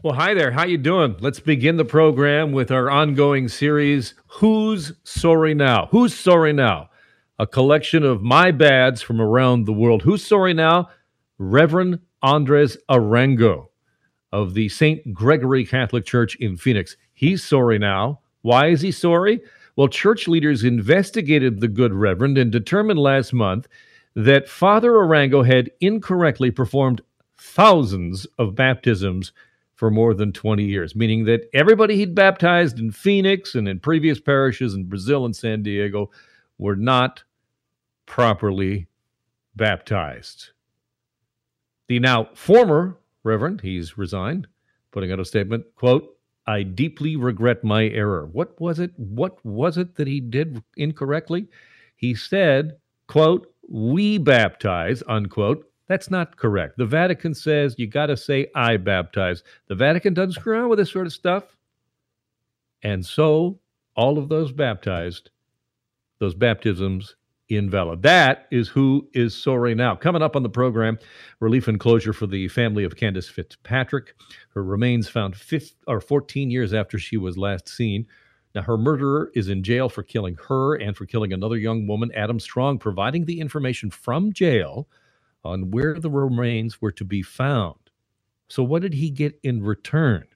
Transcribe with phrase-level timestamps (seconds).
[0.00, 0.52] Well, hi there.
[0.52, 1.16] How you doing?
[1.18, 5.88] Let's begin the program with our ongoing series, Who's Sorry Now?
[5.90, 6.90] Who's Sorry Now?
[7.40, 10.02] A collection of my bads from around the world.
[10.02, 10.90] Who's sorry now?
[11.38, 13.70] Reverend Andres Arango
[14.30, 15.12] of the St.
[15.12, 16.96] Gregory Catholic Church in Phoenix.
[17.12, 18.20] He's sorry now.
[18.42, 19.40] Why is he sorry?
[19.74, 23.66] Well, church leaders investigated the good reverend and determined last month
[24.14, 27.00] that Father Arango had incorrectly performed
[27.36, 29.32] thousands of baptisms
[29.78, 34.18] for more than 20 years, meaning that everybody he'd baptized in Phoenix and in previous
[34.18, 36.10] parishes in Brazil and San Diego
[36.58, 37.22] were not
[38.04, 38.88] properly
[39.54, 40.50] baptized.
[41.86, 44.48] The now former Reverend, he's resigned,
[44.90, 46.16] putting out a statement, quote,
[46.48, 48.26] I deeply regret my error.
[48.32, 48.90] What was it?
[48.96, 51.46] What was it that he did incorrectly?
[51.94, 56.76] He said, quote, we baptize, unquote, that's not correct.
[56.76, 59.42] The Vatican says you got to say, I baptize.
[59.68, 61.56] The Vatican doesn't screw around with this sort of stuff.
[62.82, 63.58] And so
[63.96, 65.30] all of those baptized,
[66.20, 67.16] those baptisms
[67.48, 68.02] invalid.
[68.02, 69.96] That is who is sorry now.
[69.96, 70.98] Coming up on the program,
[71.40, 74.14] relief and closure for the family of Candace Fitzpatrick.
[74.50, 78.06] Her remains found 15, or 14 years after she was last seen.
[78.54, 82.10] Now, her murderer is in jail for killing her and for killing another young woman,
[82.14, 84.86] Adam Strong, providing the information from jail
[85.44, 87.76] on where the remains were to be found.
[88.48, 90.26] So, what did he get in return?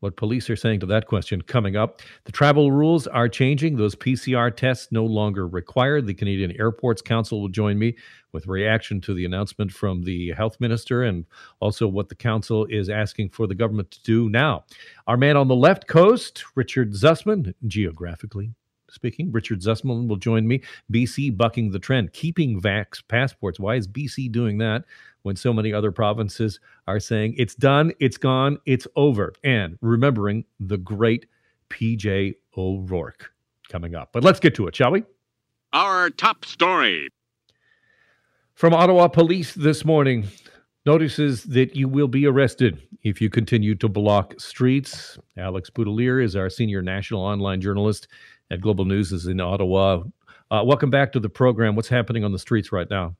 [0.00, 2.02] What police are saying to that question coming up.
[2.24, 3.76] The travel rules are changing.
[3.76, 6.06] Those PCR tests no longer required.
[6.06, 7.96] The Canadian Airports Council will join me
[8.32, 11.24] with reaction to the announcement from the health minister and
[11.60, 14.64] also what the council is asking for the government to do now.
[15.06, 18.52] Our man on the left coast, Richard Zussman, geographically
[18.96, 19.30] speaking.
[19.30, 20.62] Richard Zussman will join me.
[20.92, 23.60] BC bucking the trend, keeping vax passports.
[23.60, 24.84] Why is BC doing that
[25.22, 29.32] when so many other provinces are saying it's done, it's gone, it's over?
[29.44, 31.26] And remembering the great
[31.70, 33.30] PJ O'Rourke
[33.68, 34.10] coming up.
[34.12, 35.04] But let's get to it, shall we?
[35.72, 37.08] Our top story.
[38.54, 40.26] From Ottawa Police this morning
[40.86, 45.18] notices that you will be arrested if you continue to block streets.
[45.36, 48.08] Alex Boutilier is our senior national online journalist
[48.50, 50.02] at Global News is in Ottawa.
[50.50, 51.74] Uh, welcome back to the program.
[51.74, 53.16] What's happening on the streets right now?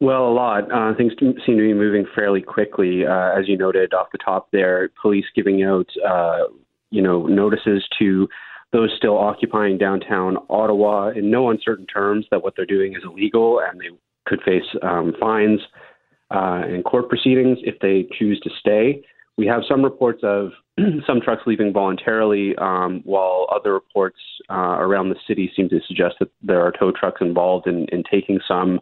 [0.00, 0.72] Well, a lot.
[0.72, 3.04] Uh, things seem to be moving fairly quickly.
[3.04, 6.44] Uh, as you noted off the top there, police giving out, uh,
[6.90, 8.28] you know, notices to
[8.72, 13.60] those still occupying downtown Ottawa in no uncertain terms that what they're doing is illegal
[13.60, 13.88] and they
[14.26, 15.60] could face um, fines
[16.30, 19.02] uh, and court proceedings if they choose to stay.
[19.36, 20.50] We have some reports of
[21.06, 24.18] some trucks leaving voluntarily, um, while other reports
[24.50, 28.02] uh, around the city seem to suggest that there are tow trucks involved in, in
[28.10, 28.80] taking some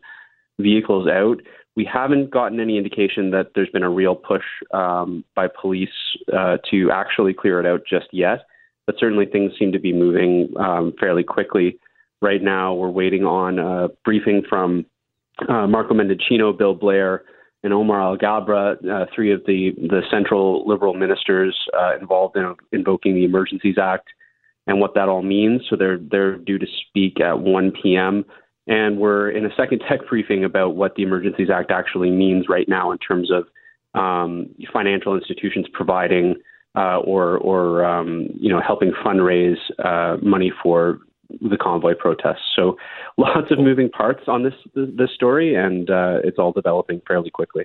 [0.58, 1.40] vehicles out.
[1.76, 5.90] We haven't gotten any indication that there's been a real push um, by police
[6.32, 8.46] uh, to actually clear it out just yet,
[8.86, 11.78] but certainly things seem to be moving um, fairly quickly.
[12.22, 14.86] Right now, we're waiting on a briefing from
[15.48, 17.24] uh, Marco Mendicino, Bill Blair,
[17.62, 23.14] and Omar Alghabra, uh, three of the, the central liberal ministers uh, involved in invoking
[23.14, 24.08] the Emergencies Act
[24.66, 25.62] and what that all means.
[25.68, 28.24] So they're they're due to speak at 1 p.m.
[28.66, 32.68] And we're in a second tech briefing about what the Emergencies Act actually means right
[32.68, 33.44] now in terms of
[34.00, 36.34] um, financial institutions providing
[36.76, 42.52] uh, or or um, you know helping fundraise uh, money for the convoy protests.
[42.54, 42.76] So
[43.18, 47.64] lots of moving parts on this this story, and uh, it's all developing fairly quickly.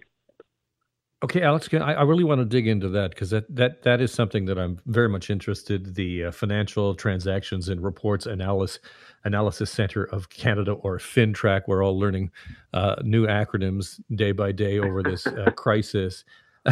[1.24, 4.12] Okay, Alex, I, I really want to dig into that because that, that that is
[4.12, 5.94] something that I'm very much interested.
[5.94, 8.80] The uh, Financial Transactions and Reports Analysis
[9.24, 12.32] Analysis Center of Canada, or FINTRAC, We're all learning
[12.74, 16.24] uh, new acronyms day by day over this uh, crisis.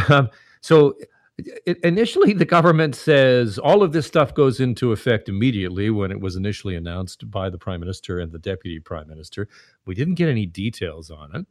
[0.10, 0.30] Um,
[0.62, 0.96] so
[1.84, 6.36] initially the government says all of this stuff goes into effect immediately when it was
[6.36, 9.48] initially announced by the prime minister and the deputy prime minister.
[9.86, 11.46] We didn't get any details on it.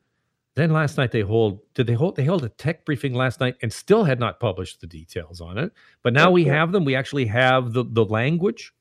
[0.54, 3.56] Then last night they hold did they hold they held a tech briefing last night
[3.62, 5.72] and still had not published the details on it.
[6.02, 6.84] But now we have them.
[6.84, 8.72] We actually have the the language.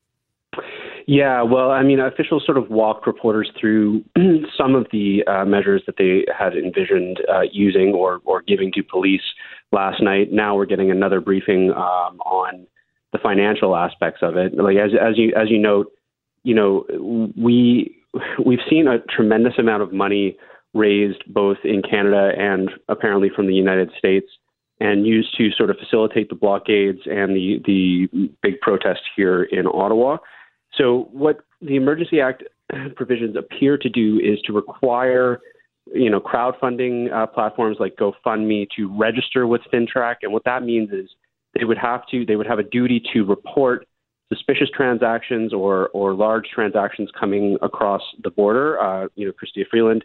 [1.10, 4.04] Yeah, well, I mean, officials sort of walked reporters through
[4.58, 8.82] some of the uh, measures that they had envisioned uh, using or, or giving to
[8.82, 9.22] police
[9.72, 10.32] last night.
[10.32, 12.66] Now we're getting another briefing um, on
[13.12, 14.54] the financial aspects of it.
[14.54, 15.92] Like as as you as you note,
[16.42, 16.84] you know,
[17.36, 17.96] we
[18.44, 20.36] we've seen a tremendous amount of money
[20.74, 24.26] raised both in Canada and apparently from the United States
[24.80, 29.66] and used to sort of facilitate the blockades and the the big protest here in
[29.66, 30.18] Ottawa.
[30.76, 32.44] So what the Emergency Act
[32.96, 35.40] provisions appear to do is to require
[35.94, 40.16] you know, crowdfunding uh, platforms like GoFundMe to register with FINTRAC.
[40.22, 41.08] And what that means is
[41.54, 43.86] they would have to they would have a duty to report
[44.32, 48.80] suspicious transactions or or large transactions coming across the border.
[48.80, 50.04] Uh, you know, Chrystia Freeland,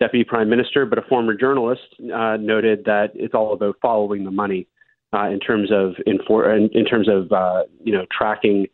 [0.00, 1.82] deputy prime minister, but a former journalist,
[2.14, 4.66] uh, noted that it's all about following the money
[5.12, 8.66] uh, in terms of infor- in, in terms of uh, you know tracking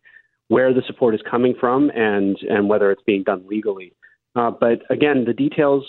[0.49, 3.93] where the support is coming from and and whether it's being done legally.
[4.35, 5.85] Uh, but again, the details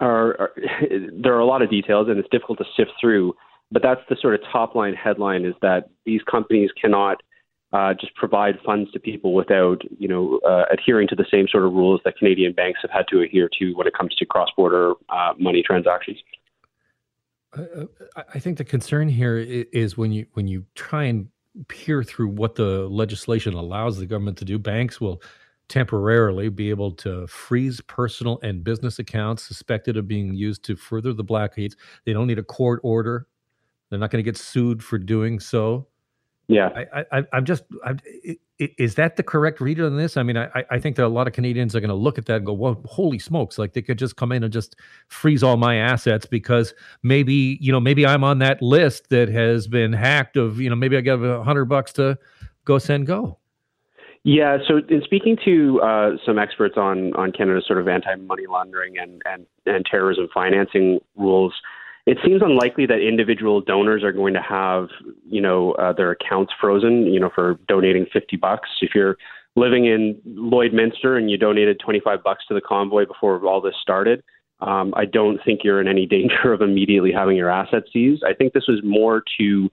[0.00, 0.50] are, are
[1.22, 3.34] there are a lot of details, and it's difficult to sift through.
[3.70, 7.22] But that's the sort of top line headline: is that these companies cannot
[7.72, 11.64] uh, just provide funds to people without, you know, uh, adhering to the same sort
[11.64, 14.92] of rules that Canadian banks have had to adhere to when it comes to cross-border
[15.08, 16.18] uh, money transactions.
[18.16, 21.28] I think the concern here is when you when you try and
[21.68, 25.22] peer through what the legislation allows the government to do, banks will
[25.68, 31.12] temporarily be able to freeze personal and business accounts suspected of being used to further
[31.12, 31.76] the blockades.
[32.04, 33.26] They don't need a court order.
[33.90, 35.86] They're not going to get sued for doing so.
[36.46, 37.64] Yeah, I, I, I'm just.
[37.84, 37.98] I'm,
[38.58, 40.16] is that the correct read on this?
[40.16, 42.26] I mean, I, I think that a lot of Canadians are going to look at
[42.26, 43.56] that and go, "Well, holy smokes!
[43.56, 44.76] Like they could just come in and just
[45.08, 49.66] freeze all my assets because maybe you know maybe I'm on that list that has
[49.66, 50.36] been hacked.
[50.36, 52.18] Of you know maybe I got a hundred bucks to
[52.66, 53.38] go send go."
[54.24, 54.58] Yeah.
[54.66, 58.98] So, in speaking to uh, some experts on on Canada's sort of anti money laundering
[58.98, 61.52] and, and and terrorism financing rules
[62.06, 64.88] it seems unlikely that individual donors are going to have,
[65.26, 68.68] you know, uh, their accounts frozen, you know, for donating 50 bucks.
[68.82, 69.16] If you're
[69.56, 74.22] living in Lloydminster and you donated 25 bucks to the convoy before all this started,
[74.60, 78.22] um, I don't think you're in any danger of immediately having your assets seized.
[78.22, 79.70] I think this was more to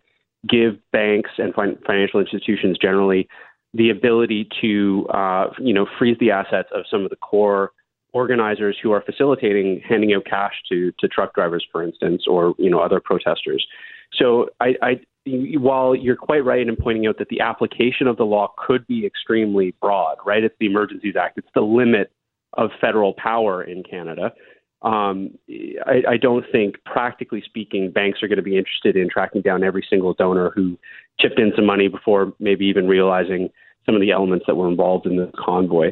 [0.47, 3.27] give banks and fin- financial institutions generally
[3.73, 7.71] the ability to, uh, you know, freeze the assets of some of the core
[8.13, 12.69] organizers who are facilitating handing out cash to to truck drivers, for instance, or you
[12.69, 13.65] know other protesters.
[14.13, 18.25] So I, I while you're quite right in pointing out that the application of the
[18.25, 20.43] law could be extremely broad, right?
[20.43, 21.37] It's the Emergencies Act.
[21.37, 22.11] It's the limit
[22.53, 24.33] of federal power in Canada.
[24.83, 25.37] Um,
[25.85, 29.63] I, I don't think, practically speaking, banks are going to be interested in tracking down
[29.63, 30.77] every single donor who
[31.19, 33.49] chipped in some money before maybe even realizing
[33.85, 35.91] some of the elements that were involved in the convoy.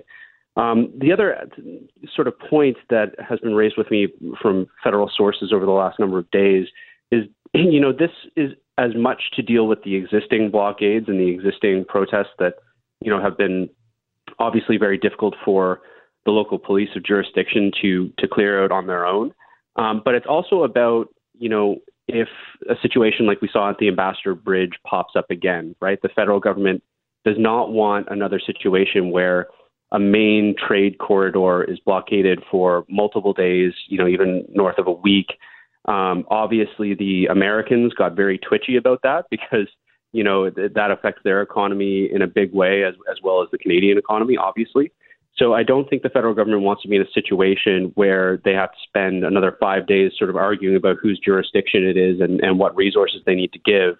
[0.55, 1.49] Um, the other
[2.13, 4.07] sort of point that has been raised with me
[4.41, 6.67] from federal sources over the last number of days
[7.11, 11.29] is, you know, this is as much to deal with the existing blockades and the
[11.29, 12.55] existing protests that,
[13.01, 13.69] you know, have been
[14.39, 15.81] obviously very difficult for
[16.25, 19.33] the local police of jurisdiction to to clear out on their own.
[19.75, 21.07] Um, but it's also about,
[21.37, 21.77] you know,
[22.07, 22.27] if
[22.69, 26.01] a situation like we saw at the Ambassador Bridge pops up again, right?
[26.01, 26.83] The federal government
[27.23, 29.47] does not want another situation where
[29.91, 34.91] a main trade corridor is blockaded for multiple days, you know, even north of a
[34.91, 35.27] week.
[35.85, 39.67] Um, obviously, the Americans got very twitchy about that because,
[40.11, 43.49] you know, th- that affects their economy in a big way as, as well as
[43.51, 44.91] the Canadian economy, obviously.
[45.39, 48.51] So I don't think the federal government wants to be in a situation where they
[48.51, 52.41] have to spend another five days sort of arguing about whose jurisdiction it is and,
[52.41, 53.95] and what resources they need to give.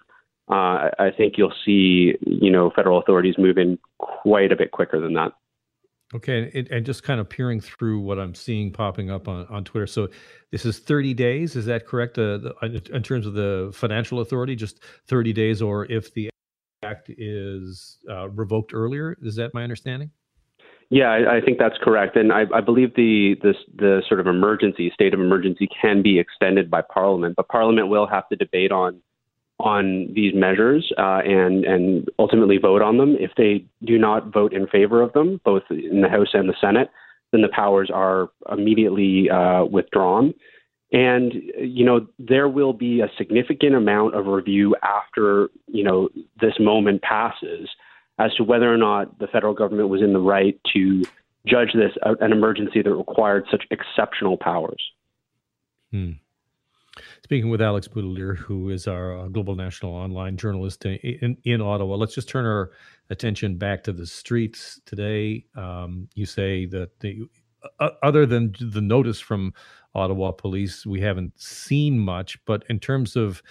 [0.50, 5.00] Uh, I think you'll see, you know, federal authorities move in quite a bit quicker
[5.00, 5.32] than that.
[6.12, 9.62] Okay, and, and, just kind of peering through what I'm seeing popping up on, on
[9.62, 9.86] Twitter.
[9.86, 10.08] So
[10.50, 12.18] this is 30 days, is that correct?
[12.18, 16.28] Uh, the, in terms of the financial authority, just 30 days, or if the
[16.82, 20.10] act is uh, revoked earlier, is that my understanding?
[20.90, 23.36] Yeah, I, I think that's correct, and I, I believe the
[23.76, 28.08] the sort of emergency state of emergency can be extended by Parliament, but Parliament will
[28.08, 29.00] have to debate on
[29.60, 33.16] on these measures uh, and and ultimately vote on them.
[33.20, 36.56] If they do not vote in favor of them, both in the House and the
[36.60, 36.90] Senate,
[37.30, 40.34] then the powers are immediately uh, withdrawn.
[40.92, 46.08] And you know there will be a significant amount of review after you know
[46.40, 47.68] this moment passes
[48.20, 51.02] as to whether or not the federal government was in the right to
[51.46, 54.82] judge this an emergency that required such exceptional powers.
[55.90, 56.12] Hmm.
[57.24, 61.60] Speaking with Alex Boutilier, who is our uh, global national online journalist in, in, in,
[61.62, 62.72] Ottawa, let's just turn our
[63.08, 65.46] attention back to the streets today.
[65.56, 67.26] Um, you say that the
[67.78, 69.54] uh, other than the notice from
[69.94, 72.38] Ottawa police, we haven't seen much.
[72.44, 73.42] But in terms of,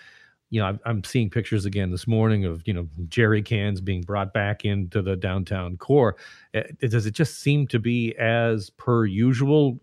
[0.49, 4.33] you know, I'm, seeing pictures again this morning of you know jerry cans being brought
[4.33, 6.15] back into the downtown core.
[6.55, 9.79] Uh, does it just seem to be as per usual?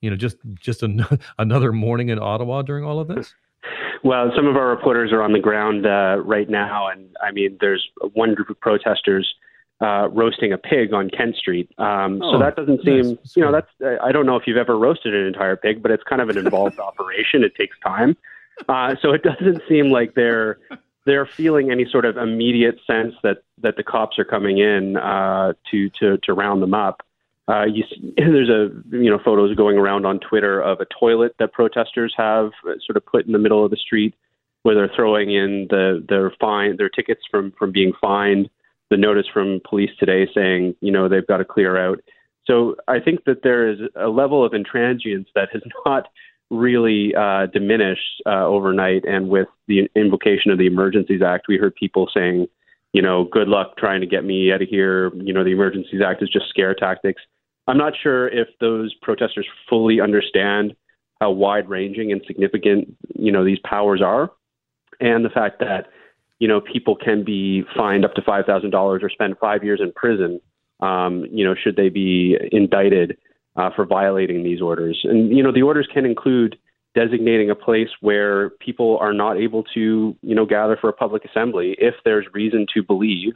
[0.00, 1.04] you know just just an,
[1.38, 3.34] another morning in Ottawa during all of this?
[4.02, 7.58] Well, some of our reporters are on the ground uh, right now, and I mean,
[7.60, 9.28] there's one group of protesters
[9.82, 11.70] uh, roasting a pig on Kent Street.
[11.76, 13.36] Um, Oh, so that doesn't seem, nice.
[13.36, 13.68] you know, that's
[14.02, 16.38] I don't know if you've ever roasted an entire pig, but it's kind of an
[16.38, 17.44] involved operation.
[17.44, 18.16] It takes time,
[18.68, 20.58] uh, so it doesn't seem like they're
[21.06, 25.52] they're feeling any sort of immediate sense that that the cops are coming in uh,
[25.70, 27.02] to to to round them up.
[27.48, 31.34] Uh, you, s- there's a you know photos going around on Twitter of a toilet
[31.38, 34.14] that protesters have uh, sort of put in the middle of the street,
[34.62, 38.48] where they're throwing in the their fine their tickets from from being fined,
[38.90, 42.00] the notice from police today saying you know they've got to clear out.
[42.46, 46.08] So I think that there is a level of intransigence that has not
[46.50, 51.74] really uh, diminished uh, overnight, and with the invocation of the Emergencies Act, we heard
[51.74, 52.46] people saying.
[52.92, 55.12] You know, good luck trying to get me out of here.
[55.14, 57.22] You know, the Emergencies Act is just scare tactics.
[57.68, 60.74] I'm not sure if those protesters fully understand
[61.20, 64.32] how wide ranging and significant, you know, these powers are.
[65.00, 65.86] And the fact that,
[66.38, 70.40] you know, people can be fined up to $5,000 or spend five years in prison,
[70.80, 73.18] um, you know, should they be indicted
[73.60, 75.00] uh, for violating these orders.
[75.04, 76.56] And, you know, the orders can include
[76.94, 81.24] designating a place where people are not able to, you know, gather for a public
[81.24, 83.34] assembly if there's reason to believe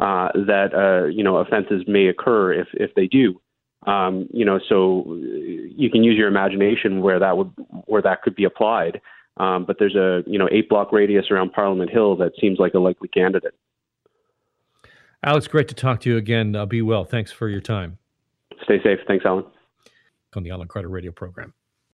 [0.00, 3.40] uh, that, uh, you know, offenses may occur if, if they do.
[3.86, 7.50] Um, you know, so you can use your imagination where that would
[7.86, 9.00] where that could be applied.
[9.38, 12.74] Um, but there's a you know eight block radius around Parliament Hill that seems like
[12.74, 13.54] a likely candidate.
[15.24, 16.54] Alex, great to talk to you again.
[16.54, 17.04] Uh, be well.
[17.04, 17.98] Thanks for your time
[18.64, 19.00] Stay safe.
[19.06, 19.44] Thanks, Alan.
[20.34, 21.52] on the Alan Carter radio program.